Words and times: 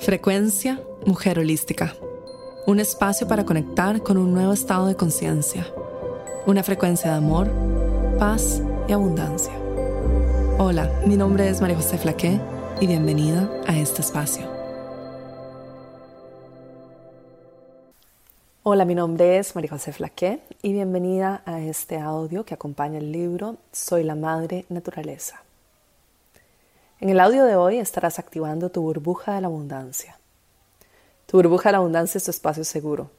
Frecuencia 0.00 0.80
Mujer 1.06 1.40
Holística. 1.40 1.94
Un 2.66 2.78
espacio 2.78 3.26
para 3.26 3.44
conectar 3.44 4.00
con 4.00 4.16
un 4.16 4.32
nuevo 4.32 4.52
estado 4.52 4.86
de 4.86 4.94
conciencia. 4.94 5.66
Una 6.46 6.62
frecuencia 6.62 7.10
de 7.10 7.16
amor, 7.16 7.50
paz 8.16 8.62
y 8.86 8.92
abundancia. 8.92 9.52
Hola, 10.58 10.88
mi 11.04 11.16
nombre 11.16 11.48
es 11.48 11.60
María 11.60 11.76
José 11.76 11.98
Flaqué 11.98 12.40
y 12.80 12.86
bienvenida 12.86 13.50
a 13.66 13.76
este 13.76 14.00
espacio. 14.02 14.46
Hola, 18.62 18.84
mi 18.84 18.94
nombre 18.94 19.38
es 19.38 19.56
María 19.56 19.70
José 19.70 19.92
Flaqué 19.92 20.40
y 20.62 20.72
bienvenida 20.72 21.42
a 21.44 21.60
este 21.60 21.98
audio 21.98 22.44
que 22.44 22.54
acompaña 22.54 22.98
el 22.98 23.10
libro 23.10 23.56
Soy 23.72 24.04
la 24.04 24.14
Madre 24.14 24.64
Naturaleza. 24.68 25.42
En 27.00 27.10
el 27.10 27.20
audio 27.20 27.44
de 27.44 27.54
hoy 27.54 27.78
estarás 27.78 28.18
activando 28.18 28.70
tu 28.70 28.82
burbuja 28.82 29.36
de 29.36 29.40
la 29.40 29.46
abundancia. 29.46 30.18
Tu 31.26 31.36
burbuja 31.36 31.68
de 31.68 31.74
la 31.74 31.78
abundancia 31.78 32.18
es 32.18 32.24
tu 32.24 32.32
espacio 32.32 32.64
seguro. 32.64 33.12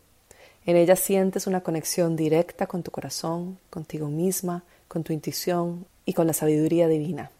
En 0.66 0.76
ella 0.76 0.98
sientes 0.98 1.48
una 1.48 1.62
conexión 1.62 2.18
directa 2.18 2.68
con 2.68 2.84
tu 2.84 2.92
corazón, 2.92 3.58
contigo 3.70 4.10
misma, 4.10 4.64
con 4.90 5.06
tu 5.06 5.14
intuición 5.14 5.86
y 6.04 6.12
con 6.12 6.28
la 6.28 6.34
sabiduría 6.34 6.90
divina. 6.90 7.32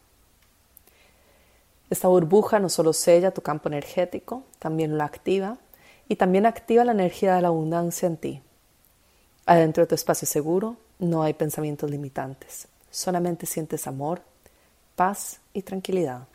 Esta 1.90 2.08
burbuja 2.08 2.60
no 2.60 2.70
solo 2.70 2.94
sella 2.94 3.32
tu 3.32 3.42
campo 3.42 3.68
energético, 3.68 4.44
también 4.60 4.98
lo 4.98 5.04
activa 5.04 5.58
y 6.08 6.16
también 6.16 6.46
activa 6.46 6.86
la 6.86 6.94
energía 6.94 7.36
de 7.36 7.42
la 7.42 7.50
abundancia 7.50 8.08
en 8.08 8.16
ti. 8.16 8.42
Adentro 9.46 9.84
de 9.84 9.88
tu 9.88 9.96
espacio 9.96 10.26
seguro 10.26 10.78
no 11.00 11.22
hay 11.22 11.34
pensamientos 11.34 11.92
limitantes, 11.92 12.70
solamente 12.92 13.46
sientes 13.46 13.88
amor, 13.88 14.22
paz 15.00 15.40
y 15.54 15.62
tranquilidad. 15.62 16.28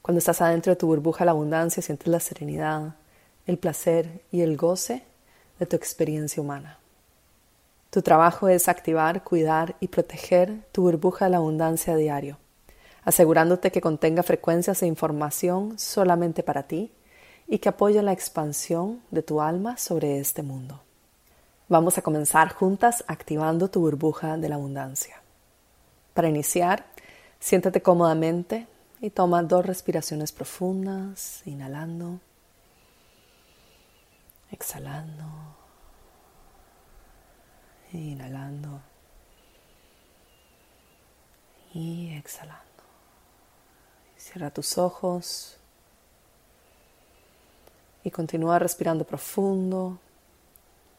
Cuando 0.00 0.20
estás 0.20 0.40
adentro 0.40 0.70
de 0.70 0.76
tu 0.76 0.86
burbuja 0.86 1.24
la 1.24 1.32
abundancia, 1.32 1.82
sientes 1.82 2.06
la 2.06 2.20
serenidad, 2.20 2.94
el 3.46 3.58
placer 3.58 4.22
y 4.30 4.42
el 4.42 4.56
goce 4.56 5.02
de 5.58 5.66
tu 5.66 5.74
experiencia 5.74 6.40
humana. 6.40 6.78
Tu 7.90 8.00
trabajo 8.00 8.46
es 8.46 8.68
activar, 8.68 9.24
cuidar 9.24 9.74
y 9.80 9.88
proteger 9.88 10.54
tu 10.70 10.82
burbuja 10.82 11.24
de 11.24 11.32
la 11.32 11.38
abundancia 11.38 11.96
diario, 11.96 12.38
asegurándote 13.02 13.72
que 13.72 13.80
contenga 13.80 14.22
frecuencias 14.22 14.78
de 14.78 14.86
información 14.86 15.80
solamente 15.80 16.44
para 16.44 16.62
ti 16.62 16.92
y 17.48 17.58
que 17.58 17.70
apoye 17.70 18.00
la 18.02 18.12
expansión 18.12 19.02
de 19.10 19.24
tu 19.24 19.40
alma 19.40 19.78
sobre 19.78 20.20
este 20.20 20.44
mundo. 20.44 20.80
Vamos 21.68 21.98
a 21.98 22.02
comenzar 22.02 22.52
juntas 22.52 23.02
activando 23.08 23.68
tu 23.68 23.80
burbuja 23.80 24.36
de 24.36 24.48
la 24.48 24.54
abundancia. 24.54 25.20
Para 26.14 26.28
iniciar, 26.28 26.86
Siéntate 27.40 27.82
cómodamente 27.82 28.66
y 29.00 29.10
toma 29.10 29.42
dos 29.42 29.64
respiraciones 29.64 30.32
profundas, 30.32 31.42
inhalando, 31.46 32.18
exhalando, 34.50 35.24
inhalando 37.92 38.80
y 41.72 42.12
exhalando. 42.14 42.64
Cierra 44.16 44.50
tus 44.50 44.76
ojos 44.76 45.56
y 48.02 48.10
continúa 48.10 48.58
respirando 48.58 49.04
profundo 49.04 49.98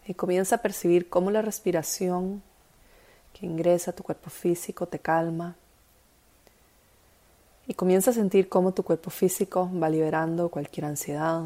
y 0.06 0.14
comienza 0.14 0.56
a 0.56 0.62
percibir 0.62 1.10
cómo 1.10 1.32
la 1.32 1.42
respiración 1.42 2.42
que 3.34 3.45
ingresa 3.45 3.92
a 3.92 3.95
tu 3.95 4.04
cuerpo 4.04 4.30
físico 4.30 4.88
te 4.88 5.00
calma 5.00 5.56
y 7.70 7.75
comienza 7.75 8.09
a 8.09 8.16
sentir 8.16 8.50
cómo 8.50 8.73
tu 8.73 8.81
cuerpo 8.81 9.12
físico 9.12 9.70
va 9.80 9.89
liberando 9.89 10.50
cualquier 10.50 10.88
ansiedad, 10.88 11.44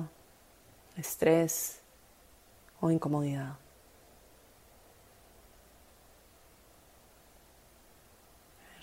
estrés 0.96 1.82
o 2.80 2.90
incomodidad. 2.90 3.58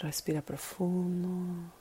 Respira 0.00 0.42
profundo. 0.42 1.72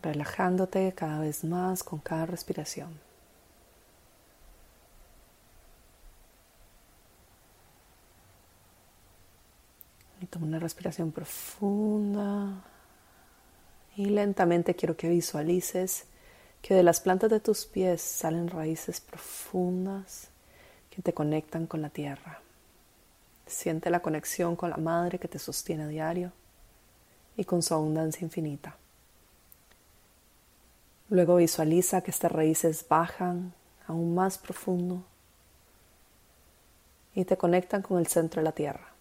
Relajándote 0.00 0.94
cada 0.94 1.20
vez 1.20 1.44
más 1.44 1.82
con 1.82 1.98
cada 1.98 2.24
respiración. 2.24 3.11
Toma 10.32 10.46
una 10.46 10.58
respiración 10.58 11.12
profunda 11.12 12.64
y 13.96 14.06
lentamente 14.06 14.74
quiero 14.74 14.96
que 14.96 15.10
visualices 15.10 16.06
que 16.62 16.72
de 16.72 16.82
las 16.82 17.02
plantas 17.02 17.28
de 17.28 17.38
tus 17.38 17.66
pies 17.66 18.00
salen 18.00 18.48
raíces 18.48 18.98
profundas 18.98 20.28
que 20.88 21.02
te 21.02 21.12
conectan 21.12 21.66
con 21.66 21.82
la 21.82 21.90
tierra. 21.90 22.40
Siente 23.46 23.90
la 23.90 24.00
conexión 24.00 24.56
con 24.56 24.70
la 24.70 24.78
madre 24.78 25.18
que 25.18 25.28
te 25.28 25.38
sostiene 25.38 25.82
a 25.82 25.88
diario 25.88 26.32
y 27.36 27.44
con 27.44 27.62
su 27.62 27.74
abundancia 27.74 28.24
infinita. 28.24 28.78
Luego 31.10 31.36
visualiza 31.36 32.00
que 32.00 32.10
estas 32.10 32.32
raíces 32.32 32.86
bajan 32.88 33.52
aún 33.86 34.14
más 34.14 34.38
profundo 34.38 35.04
y 37.14 37.26
te 37.26 37.36
conectan 37.36 37.82
con 37.82 37.98
el 37.98 38.06
centro 38.06 38.40
de 38.40 38.44
la 38.44 38.52
tierra. 38.52 38.91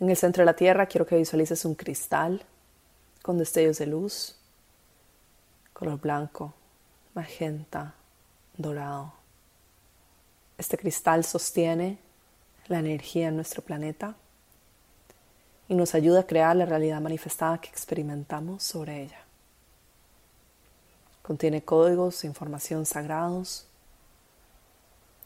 En 0.00 0.10
el 0.10 0.16
centro 0.16 0.42
de 0.42 0.46
la 0.46 0.56
Tierra 0.56 0.86
quiero 0.86 1.06
que 1.06 1.16
visualices 1.16 1.64
un 1.64 1.74
cristal 1.74 2.44
con 3.22 3.38
destellos 3.38 3.78
de 3.78 3.86
luz, 3.86 4.36
color 5.72 6.00
blanco, 6.00 6.52
magenta, 7.14 7.94
dorado. 8.56 9.12
Este 10.58 10.76
cristal 10.76 11.24
sostiene 11.24 11.98
la 12.66 12.80
energía 12.80 13.28
en 13.28 13.36
nuestro 13.36 13.62
planeta 13.62 14.16
y 15.68 15.74
nos 15.74 15.94
ayuda 15.94 16.20
a 16.20 16.26
crear 16.26 16.56
la 16.56 16.66
realidad 16.66 17.00
manifestada 17.00 17.58
que 17.58 17.68
experimentamos 17.68 18.62
sobre 18.62 19.02
ella. 19.02 19.20
Contiene 21.22 21.62
códigos 21.62 22.22
e 22.22 22.26
información 22.26 22.84
sagrados 22.84 23.66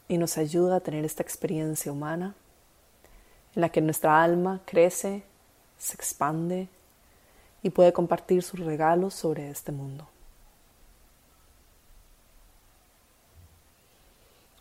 y 0.07 0.19
nos 0.19 0.39
ayuda 0.39 0.77
a 0.77 0.81
tener 0.81 1.05
esta 1.05 1.23
experiencia 1.23 1.91
humana 1.91 2.35
en 3.59 3.63
la 3.63 3.71
que 3.71 3.81
nuestra 3.81 4.23
alma 4.23 4.61
crece, 4.65 5.25
se 5.77 5.95
expande 5.95 6.69
y 7.61 7.71
puede 7.71 7.93
compartir 7.93 8.41
sus 8.45 8.61
regalos 8.61 9.15
sobre 9.15 9.51
este 9.51 9.73
mundo. 9.73 10.07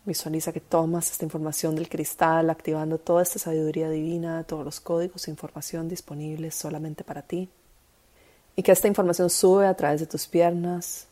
Visualiza 0.04 0.52
que 0.52 0.58
tomas 0.58 1.12
esta 1.12 1.24
información 1.24 1.76
del 1.76 1.88
cristal, 1.88 2.50
activando 2.50 2.98
toda 2.98 3.22
esta 3.22 3.38
sabiduría 3.38 3.88
divina, 3.88 4.42
todos 4.42 4.64
los 4.64 4.80
códigos 4.80 5.28
e 5.28 5.30
información 5.30 5.88
disponibles 5.88 6.56
solamente 6.56 7.04
para 7.04 7.22
ti. 7.22 7.48
Y 8.56 8.64
que 8.64 8.72
esta 8.72 8.88
información 8.88 9.30
sube 9.30 9.68
a 9.68 9.74
través 9.74 10.00
de 10.00 10.06
tus 10.08 10.26
piernas 10.26 11.06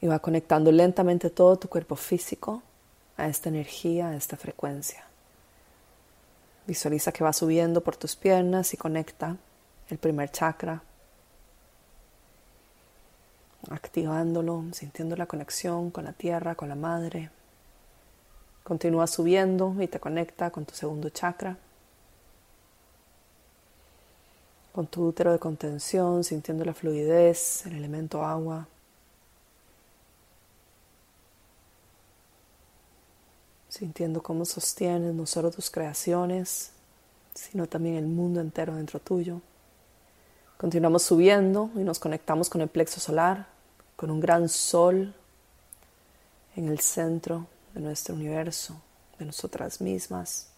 y 0.00 0.06
va 0.06 0.20
conectando 0.20 0.70
lentamente 0.70 1.28
todo 1.28 1.56
tu 1.56 1.68
cuerpo 1.68 1.96
físico 1.96 2.62
a 3.16 3.26
esta 3.26 3.48
energía, 3.48 4.10
a 4.10 4.16
esta 4.16 4.36
frecuencia. 4.36 5.04
Visualiza 6.66 7.12
que 7.12 7.24
va 7.24 7.32
subiendo 7.32 7.82
por 7.82 7.96
tus 7.96 8.16
piernas 8.16 8.72
y 8.72 8.76
conecta 8.76 9.36
el 9.88 9.98
primer 9.98 10.30
chakra, 10.30 10.82
activándolo, 13.70 14.64
sintiendo 14.72 15.16
la 15.16 15.26
conexión 15.26 15.90
con 15.90 16.04
la 16.04 16.12
tierra, 16.12 16.54
con 16.54 16.68
la 16.68 16.74
madre. 16.74 17.30
Continúa 18.62 19.06
subiendo 19.06 19.74
y 19.78 19.88
te 19.88 20.00
conecta 20.00 20.50
con 20.50 20.64
tu 20.64 20.74
segundo 20.74 21.10
chakra, 21.10 21.58
con 24.72 24.86
tu 24.86 25.06
útero 25.06 25.32
de 25.32 25.38
contención, 25.38 26.24
sintiendo 26.24 26.64
la 26.64 26.72
fluidez, 26.72 27.66
el 27.66 27.76
elemento 27.76 28.24
agua. 28.24 28.66
Sintiendo 33.74 34.22
cómo 34.22 34.44
sostienes 34.44 35.12
no 35.14 35.26
solo 35.26 35.50
tus 35.50 35.68
creaciones, 35.68 36.70
sino 37.34 37.66
también 37.66 37.96
el 37.96 38.06
mundo 38.06 38.40
entero 38.40 38.76
dentro 38.76 39.00
tuyo. 39.00 39.40
Continuamos 40.56 41.02
subiendo 41.02 41.70
y 41.74 41.80
nos 41.80 41.98
conectamos 41.98 42.48
con 42.48 42.60
el 42.60 42.68
plexo 42.68 43.00
solar, 43.00 43.48
con 43.96 44.12
un 44.12 44.20
gran 44.20 44.48
sol 44.48 45.12
en 46.54 46.68
el 46.68 46.78
centro 46.78 47.48
de 47.74 47.80
nuestro 47.80 48.14
universo, 48.14 48.80
de 49.18 49.24
nosotras 49.24 49.80
mismas, 49.80 50.50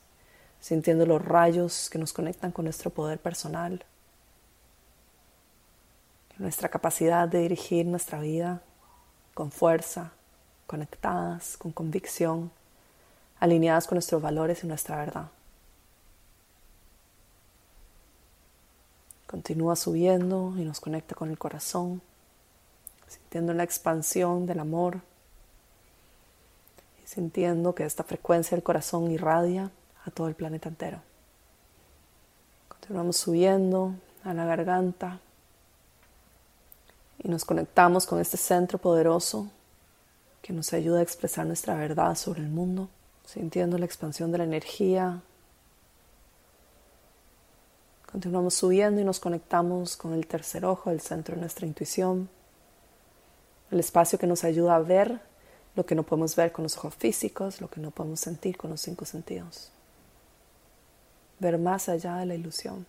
sintiendo 0.60 1.06
los 1.06 1.24
rayos 1.24 1.88
que 1.88 1.98
nos 1.98 2.12
conectan 2.12 2.52
con 2.52 2.66
nuestro 2.66 2.90
poder 2.90 3.18
personal, 3.18 3.82
nuestra 6.36 6.68
capacidad 6.68 7.26
de 7.26 7.38
dirigir 7.38 7.86
nuestra 7.86 8.20
vida 8.20 8.60
con 9.32 9.50
fuerza, 9.50 10.12
conectadas, 10.66 11.56
con 11.56 11.72
convicción 11.72 12.50
alineadas 13.40 13.86
con 13.86 13.96
nuestros 13.96 14.22
valores 14.22 14.64
y 14.64 14.66
nuestra 14.66 14.96
verdad. 14.96 15.28
Continúa 19.26 19.74
subiendo 19.76 20.54
y 20.56 20.64
nos 20.64 20.80
conecta 20.80 21.14
con 21.14 21.30
el 21.30 21.38
corazón, 21.38 22.00
sintiendo 23.08 23.52
la 23.52 23.64
expansión 23.64 24.46
del 24.46 24.60
amor 24.60 25.00
y 27.04 27.08
sintiendo 27.08 27.74
que 27.74 27.84
esta 27.84 28.04
frecuencia 28.04 28.56
del 28.56 28.62
corazón 28.62 29.10
irradia 29.10 29.70
a 30.04 30.10
todo 30.10 30.28
el 30.28 30.34
planeta 30.34 30.68
entero. 30.68 31.00
Continuamos 32.68 33.16
subiendo 33.16 33.94
a 34.22 34.32
la 34.32 34.44
garganta 34.44 35.18
y 37.18 37.28
nos 37.28 37.44
conectamos 37.44 38.06
con 38.06 38.20
este 38.20 38.36
centro 38.36 38.78
poderoso 38.78 39.48
que 40.40 40.52
nos 40.52 40.72
ayuda 40.72 41.00
a 41.00 41.02
expresar 41.02 41.46
nuestra 41.46 41.74
verdad 41.74 42.14
sobre 42.14 42.42
el 42.42 42.48
mundo, 42.48 42.88
sintiendo 43.26 43.76
la 43.76 43.84
expansión 43.84 44.32
de 44.32 44.38
la 44.38 44.44
energía. 44.44 45.20
Continuamos 48.10 48.54
subiendo 48.54 49.00
y 49.00 49.04
nos 49.04 49.20
conectamos 49.20 49.96
con 49.96 50.14
el 50.14 50.26
tercer 50.26 50.64
ojo, 50.64 50.90
el 50.90 51.00
centro 51.00 51.34
de 51.34 51.42
nuestra 51.42 51.66
intuición, 51.66 52.30
el 53.70 53.80
espacio 53.80 54.18
que 54.18 54.26
nos 54.26 54.44
ayuda 54.44 54.76
a 54.76 54.80
ver 54.80 55.20
lo 55.74 55.84
que 55.84 55.94
no 55.94 56.04
podemos 56.04 56.34
ver 56.36 56.52
con 56.52 56.62
los 56.62 56.78
ojos 56.78 56.94
físicos, 56.94 57.60
lo 57.60 57.68
que 57.68 57.80
no 57.80 57.90
podemos 57.90 58.20
sentir 58.20 58.56
con 58.56 58.70
los 58.70 58.80
cinco 58.80 59.04
sentidos. 59.04 59.70
Ver 61.38 61.58
más 61.58 61.90
allá 61.90 62.16
de 62.16 62.26
la 62.26 62.34
ilusión, 62.34 62.86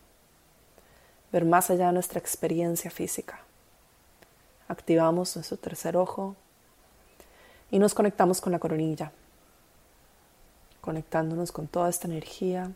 ver 1.34 1.44
más 1.44 1.69
allá 1.69 1.88
de 1.88 1.94
nuestra 1.94 2.19
experiencia 2.19 2.89
física. 2.89 3.42
Activamos 4.69 5.36
nuestro 5.36 5.57
tercer 5.57 5.98
ojo, 5.98 6.36
y 7.69 7.80
nos 7.80 7.94
conectamos 7.94 8.39
con 8.39 8.54
la 8.54 8.60
coronilla, 8.60 9.12
conectándonos 10.88 11.51
con 11.51 11.68
toda 11.68 11.89
esta 11.89 12.07
energía 12.07 12.72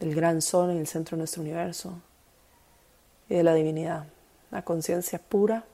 del 0.00 0.14
gran 0.14 0.40
sol 0.40 0.70
en 0.70 0.78
el 0.78 0.86
centro 0.86 1.14
de 1.14 1.18
nuestro 1.18 1.42
universo 1.42 1.92
y 3.28 3.34
de 3.34 3.42
la 3.42 3.52
divinidad, 3.52 4.06
la 4.50 4.64
conciencia 4.64 5.18
pura 5.18 5.66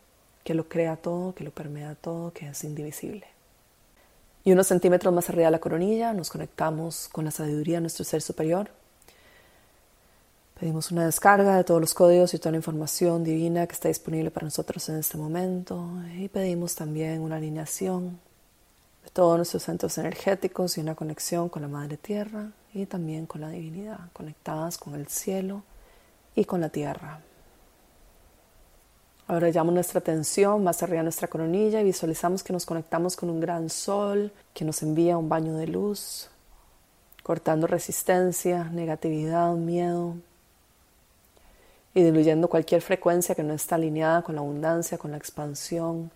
que 0.43 0.55
lo 0.55 0.69
crea 0.69 0.97
todo, 0.97 1.37
que 1.37 1.45
lo 1.45 1.53
permea 1.53 1.95
todo, 1.95 2.33
que 2.33 2.49
es 2.49 2.65
indivisible. 2.65 3.25
Y 4.43 4.51
unos 4.51 4.67
centímetros 4.67 5.15
más 5.15 5.29
arriba 5.29 5.45
de 5.45 5.53
la 5.53 5.61
coronilla 5.61 6.13
nos 6.13 6.29
conectamos 6.29 7.09
con 7.13 7.25
la 7.25 7.31
sabiduría 7.31 7.77
de 7.77 7.83
nuestro 7.83 8.05
ser 8.05 8.21
superior. 8.21 8.69
Pedimos 10.59 10.91
una 10.91 11.07
descarga 11.07 11.57
de 11.57 11.63
todos 11.63 11.81
los 11.81 11.95
códigos 11.95 12.35
y 12.35 12.39
toda 12.41 12.51
la 12.51 12.57
información 12.57 13.23
divina 13.23 13.69
que 13.69 13.75
está 13.75 13.87
disponible 13.87 14.33
para 14.33 14.47
nosotros 14.47 14.89
en 14.89 14.97
este 14.97 15.17
momento. 15.17 15.89
Y 16.17 16.27
pedimos 16.27 16.75
también 16.75 17.21
una 17.21 17.37
alineación 17.37 18.19
todos 19.13 19.37
nuestros 19.37 19.63
centros 19.63 19.99
energéticos 19.99 20.77
y 20.77 20.81
una 20.81 20.95
conexión 20.95 21.49
con 21.49 21.63
la 21.63 21.69
Madre 21.69 21.97
Tierra 21.97 22.51
y 22.75 22.87
también 22.87 23.27
con 23.27 23.41
la 23.41 23.51
divinidad, 23.51 23.99
conectadas 24.13 24.79
con 24.79 24.95
el 24.95 25.09
cielo 25.09 25.63
y 26.35 26.45
con 26.45 26.61
la 26.61 26.69
tierra. 26.69 27.21
Ahora 29.27 29.51
llevamos 29.51 29.75
nuestra 29.75 30.01
atención 30.01 30.65
más 30.65 30.83
arriba 30.83 30.99
de 30.99 31.05
nuestra 31.05 31.29
coronilla 31.29 31.81
y 31.81 31.85
visualizamos 31.85 32.43
que 32.43 32.53
nos 32.53 32.65
conectamos 32.65 33.15
con 33.15 33.29
un 33.29 33.41
gran 33.41 33.69
sol 33.69 34.33
que 34.55 34.65
nos 34.65 34.83
envía 34.83 35.19
un 35.19 35.29
baño 35.29 35.55
de 35.55 35.67
luz, 35.67 36.31
cortando 37.23 37.67
resistencia, 37.67 38.65
negatividad, 38.65 39.53
miedo 39.55 40.15
y 41.93 42.03
diluyendo 42.03 42.49
cualquier 42.49 42.81
frecuencia 42.81 43.35
que 43.35 43.43
no 43.43 43.53
está 43.53 43.75
alineada 43.75 44.23
con 44.23 44.37
la 44.37 44.41
abundancia, 44.41 44.97
con 44.97 45.11
la 45.11 45.19
expansión 45.19 46.11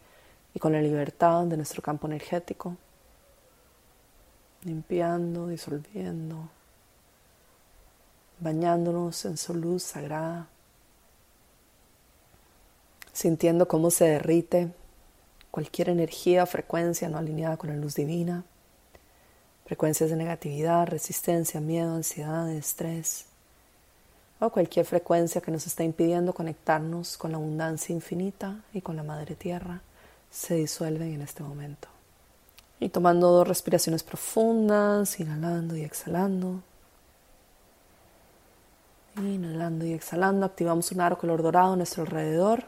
y 0.55 0.59
con 0.59 0.73
la 0.73 0.81
libertad 0.81 1.45
de 1.45 1.57
nuestro 1.57 1.83
campo 1.83 2.07
energético. 2.07 2.77
Limpiando, 4.65 5.49
disolviendo, 5.49 6.49
bañándonos 8.41 9.25
en 9.25 9.37
su 9.37 9.55
luz 9.55 9.83
sagrada 9.83 10.49
sintiendo 13.13 13.69
cómo 13.69 13.91
se 13.91 14.07
derrite 14.07 14.73
cualquier 15.51 15.91
energía 15.91 16.43
o 16.43 16.47
frecuencia 16.47 17.09
no 17.09 17.19
alineada 17.19 17.57
con 17.57 17.71
la 17.71 17.77
luz 17.77 17.95
divina, 17.95 18.45
frecuencias 19.67 20.11
de 20.11 20.17
negatividad, 20.17 20.87
resistencia, 20.87 21.61
miedo, 21.61 21.95
ansiedad, 21.95 22.51
estrés, 22.51 23.27
o 24.41 24.51
cualquier 24.51 24.87
frecuencia 24.87 25.41
que 25.41 25.53
nos 25.53 25.67
está 25.67 25.85
impidiendo 25.85 26.33
conectarnos 26.33 27.17
con 27.17 27.31
la 27.31 27.37
abundancia 27.37 27.95
infinita 27.95 28.65
y 28.73 28.81
con 28.81 28.97
la 28.97 29.03
Madre 29.03 29.37
Tierra, 29.37 29.83
se 30.33 30.55
disuelven 30.55 31.13
en 31.13 31.23
este 31.23 31.45
momento. 31.45 31.87
Y 32.81 32.89
tomando 32.89 33.31
dos 33.31 33.47
respiraciones 33.47 34.03
profundas, 34.03 35.21
inhalando 35.21 35.77
y 35.77 35.83
exhalando. 35.83 36.63
Inhalando 39.17 39.85
y 39.85 39.93
exhalando, 39.93 40.47
activamos 40.47 40.91
un 40.91 41.01
aro 41.03 41.19
color 41.19 41.43
dorado 41.43 41.75
a 41.75 41.77
nuestro 41.77 42.03
alrededor 42.03 42.65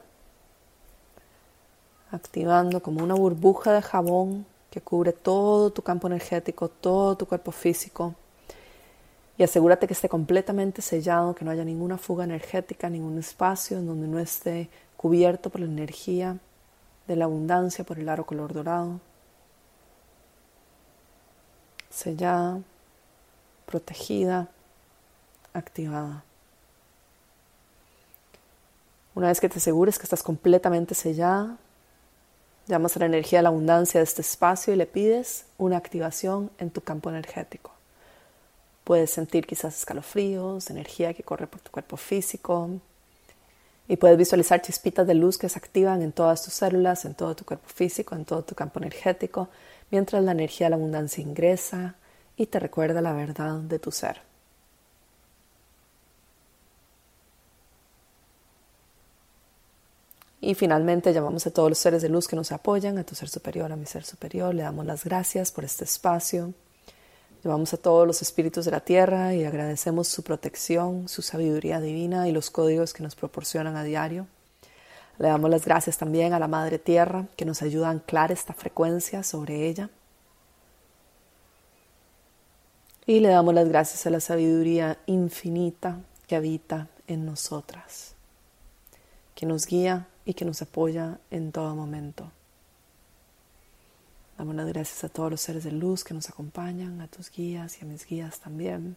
activando 2.13 2.81
como 2.81 3.03
una 3.03 3.15
burbuja 3.15 3.73
de 3.73 3.83
jabón 3.83 4.47
que 4.71 4.81
cubre 4.81 5.13
todo 5.13 5.71
tu 5.71 5.83
campo 5.83 6.07
energético, 6.07 6.69
todo 6.69 7.17
tu 7.17 7.27
cuerpo 7.27 7.51
físico. 7.51 8.15
Y 9.37 9.43
asegúrate 9.43 9.89
que 9.89 9.95
esté 9.95 10.09
completamente 10.09 10.81
sellado, 10.81 11.35
que 11.35 11.45
no 11.45 11.51
haya 11.51 11.65
ninguna 11.65 11.99
fuga 11.99 12.23
energética, 12.23 12.89
ningún 12.89 13.19
espacio 13.19 13.79
en 13.79 13.87
donde 13.87 14.07
no 14.07 14.21
esté 14.21 14.69
cubierto 14.97 15.51
por 15.51 15.61
la 15.61 15.67
energía 15.67 16.39
de 17.07 17.17
la 17.17 17.25
abundancia, 17.25 17.85
por 17.85 17.99
el 17.99 18.09
aro 18.09 18.27
color 18.27 18.53
dorado. 18.53 19.01
Sellada, 21.91 22.61
protegida, 23.67 24.49
activada. 25.53 26.25
Una 29.15 29.29
vez 29.29 29.41
que 29.41 29.49
te 29.49 29.59
asegures 29.59 29.99
que 29.99 30.05
estás 30.05 30.23
completamente 30.23 30.95
sellada, 30.95 31.57
Llamas 32.67 32.97
a 32.97 33.01
la 33.01 33.07
energía 33.07 33.41
de 33.41 33.43
la 33.43 33.51
abundancia 33.51 34.01
de 34.01 34.05
este 34.05 34.23
espacio 34.23 34.73
y 34.73 34.77
le 34.77 34.87
pides 34.87 35.45
una 35.59 35.77
activación 35.77 36.51
en 36.59 36.71
tu 36.71 36.81
campo 36.81 37.11
energético. 37.11 37.73
Puedes 38.85 39.11
sentir 39.11 39.47
quizás 39.47 39.77
escalofríos, 39.77 40.71
energía 40.71 41.13
que 41.13 41.23
corre 41.23 41.47
por 41.47 41.61
tu 41.61 41.71
cuerpo 41.71 41.99
físico 41.99 42.71
y 43.87 43.97
puedes 43.97 44.17
visualizar 44.17 44.63
chispitas 44.63 45.07
de 45.07 45.15
luz 45.15 45.37
que 45.37 45.49
se 45.49 45.59
activan 45.59 46.03
en 46.03 46.13
todas 46.13 46.43
tus 46.43 46.55
células, 46.55 47.05
en 47.05 47.15
todo 47.15 47.37
tu 47.37 47.45
cuerpo 47.45 47.69
físico, 47.69 48.15
en 48.15 48.25
todo 48.25 48.43
tu 48.43 48.55
campo 48.55 48.81
energético, 48.81 49.49
mientras 49.91 50.23
la 50.25 50.33
energía 50.33 50.67
de 50.67 50.71
la 50.71 50.77
abundancia 50.77 51.23
ingresa 51.23 51.97
y 52.37 52.47
te 52.47 52.59
recuerda 52.59 53.01
la 53.03 53.13
verdad 53.13 53.61
de 53.61 53.79
tu 53.79 53.91
ser. 53.91 54.23
Y 60.41 60.55
finalmente 60.55 61.13
llamamos 61.13 61.47
a 61.47 61.51
todos 61.51 61.71
los 61.71 61.79
seres 61.79 62.03
de 62.03 62.11
luz 62.11 62.29
que 62.29 62.37
nos 62.37 62.53
apoyan, 62.53 62.99
a 62.99 63.05
tu 63.05 63.15
ser 63.15 63.31
superior, 63.31 63.73
a 63.73 63.77
mi 63.77 63.87
ser 63.87 64.05
superior, 64.05 64.55
le 64.55 64.63
damos 64.63 64.85
las 64.85 65.05
gracias 65.05 65.51
por 65.51 65.65
este 65.65 65.85
espacio. 65.85 66.53
Llamamos 67.45 67.75
a 67.75 67.77
todos 67.77 68.07
los 68.07 68.23
espíritus 68.23 68.65
de 68.65 68.71
la 68.71 68.81
tierra 68.81 69.35
y 69.35 69.45
agradecemos 69.45 70.09
su 70.09 70.23
protección, 70.23 71.09
su 71.11 71.21
sabiduría 71.21 71.79
divina 71.79 72.27
y 72.27 72.33
los 72.33 72.51
códigos 72.51 72.95
que 72.95 73.03
nos 73.03 73.15
proporcionan 73.15 73.77
a 73.77 73.85
diario. 73.85 74.27
Le 75.19 75.29
damos 75.29 75.51
las 75.51 75.63
gracias 75.63 75.99
también 75.99 76.33
a 76.33 76.39
la 76.39 76.49
Madre 76.49 76.79
Tierra 76.79 77.27
que 77.37 77.45
nos 77.45 77.61
ayuda 77.61 77.89
a 77.89 77.91
anclar 77.91 78.33
esta 78.33 78.55
frecuencia 78.55 79.23
sobre 79.23 79.69
ella. 79.69 79.91
Y 83.07 83.21
le 83.21 83.29
damos 83.29 83.53
las 83.53 83.69
gracias 83.69 84.07
a 84.07 84.11
la 84.11 84.21
sabiduría 84.21 84.97
infinita 85.05 85.99
que 86.27 86.37
habita 86.37 86.89
en 87.07 87.27
nosotras, 87.27 88.15
que 89.35 89.45
nos 89.45 89.67
guía 89.67 90.09
y 90.25 90.33
que 90.33 90.47
nos 90.47 90.63
apoya 90.63 91.19
en 91.31 91.53
todo 91.53 91.77
momento. 91.77 92.31
Damos 94.37 94.55
las 94.57 94.67
gracias 94.67 95.05
a 95.05 95.09
todos 95.09 95.31
los 95.31 95.41
seres 95.41 95.65
de 95.65 95.71
luz 95.71 96.03
que 96.03 96.15
nos 96.15 96.29
acompañan, 96.29 97.01
a 97.01 97.07
tus 97.07 97.31
guías 97.31 97.79
y 97.79 97.85
a 97.85 97.89
mis 97.89 98.05
guías 98.05 98.41
también. 98.41 98.97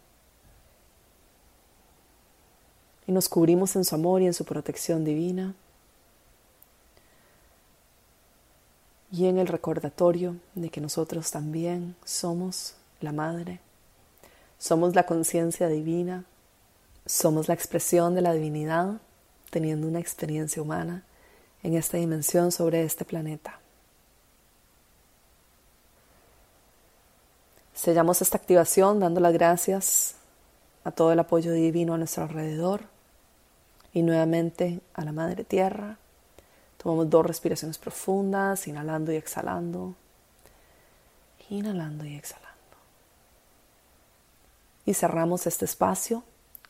Y 3.06 3.12
nos 3.12 3.30
cubrimos 3.30 3.76
en 3.76 3.86
su 3.86 3.96
amor 3.96 4.22
y 4.22 4.26
en 4.28 4.34
su 4.34 4.46
protección 4.46 5.06
divina. 5.06 5.54
Y 9.12 9.28
en 9.28 9.38
el 9.38 9.48
recordatorio 9.48 10.36
de 10.56 10.70
que 10.70 10.82
nosotros 10.82 11.32
también 11.32 11.96
somos 12.04 12.76
la 13.00 13.14
Madre, 13.14 13.62
somos 14.58 14.96
la 14.96 15.06
conciencia 15.06 15.68
divina, 15.68 16.26
somos 17.06 17.48
la 17.48 17.54
expresión 17.54 18.16
de 18.16 18.22
la 18.22 18.34
divinidad 18.34 19.00
teniendo 19.50 19.88
una 19.88 20.00
experiencia 20.00 20.62
humana 20.62 21.04
en 21.64 21.76
esta 21.76 21.98
dimensión 21.98 22.52
sobre 22.52 22.84
este 22.84 23.06
planeta. 23.06 23.62
Sellamos 27.78 28.24
esta 28.24 28.38
activación 28.38 29.00
dando 29.00 29.22
las 29.22 29.34
gracias 29.34 30.16
a 30.84 30.90
todo 30.90 31.12
el 31.12 31.20
apoyo 31.20 31.54
divino 31.54 31.94
a 31.94 32.00
nuestro 32.00 32.24
alrededor 32.24 32.86
y 33.94 34.02
nuevamente 34.02 34.82
a 34.96 35.06
la 35.06 35.12
Madre 35.12 35.44
Tierra. 35.44 36.00
Tomamos 36.82 37.08
dos 37.12 37.24
respiraciones 37.24 37.78
profundas, 37.78 38.68
inhalando 38.68 39.12
y 39.12 39.16
exhalando. 39.16 39.94
Inhalando 41.52 42.04
y 42.04 42.16
exhalando. 42.16 42.48
Y 44.84 44.96
cerramos 44.96 45.46
este 45.46 45.66
espacio 45.66 46.24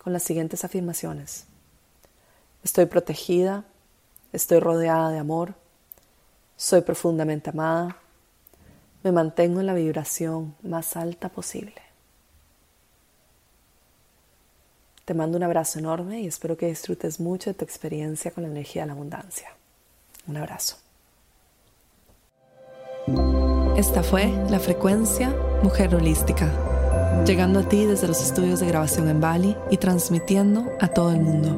con 0.03 0.11
las 0.11 0.23
siguientes 0.23 0.65
afirmaciones. 0.65 1.45
Estoy 2.65 2.85
protegida, 2.85 3.63
estoy 4.33 4.59
rodeada 4.59 5.11
de 5.11 5.19
amor, 5.19 5.53
soy 6.57 6.81
profundamente 6.81 7.51
amada, 7.51 7.95
me 9.07 9.13
mantengo 9.13 9.61
en 9.61 9.67
la 9.67 9.73
vibración 9.73 10.53
más 10.63 10.97
alta 10.97 11.29
posible. 11.29 11.75
Te 15.05 15.13
mando 15.13 15.37
un 15.37 15.43
abrazo 15.43 15.79
enorme 15.79 16.19
y 16.19 16.27
espero 16.27 16.57
que 16.57 16.65
disfrutes 16.65 17.21
mucho 17.21 17.49
de 17.49 17.53
tu 17.53 17.63
experiencia 17.63 18.31
con 18.31 18.43
la 18.43 18.49
energía 18.49 18.81
de 18.81 18.87
la 18.87 18.93
abundancia. 18.93 19.55
Un 20.27 20.35
abrazo. 20.35 20.75
Esta 23.77 24.03
fue 24.03 24.27
la 24.49 24.59
frecuencia 24.59 25.33
Mujer 25.63 25.95
Holística, 25.95 27.23
llegando 27.25 27.61
a 27.61 27.69
ti 27.69 27.85
desde 27.85 28.09
los 28.09 28.21
estudios 28.21 28.59
de 28.59 28.67
grabación 28.67 29.07
en 29.07 29.21
Bali 29.21 29.55
y 29.71 29.77
transmitiendo 29.77 30.65
a 30.81 30.89
todo 30.89 31.11
el 31.11 31.21
mundo. 31.21 31.55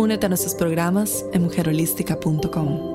Únete 0.00 0.26
a 0.26 0.28
nuestros 0.28 0.54
programas 0.54 1.24
en 1.32 1.42
mujerholística.com. 1.42 2.93